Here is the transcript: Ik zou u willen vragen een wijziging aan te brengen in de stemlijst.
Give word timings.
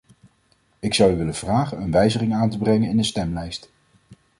Ik 0.79 0.93
zou 0.93 1.11
u 1.11 1.15
willen 1.17 1.35
vragen 1.35 1.81
een 1.81 1.91
wijziging 1.91 2.33
aan 2.33 2.49
te 2.49 2.57
brengen 2.57 2.89
in 2.89 2.97
de 2.97 3.03
stemlijst. 3.03 3.69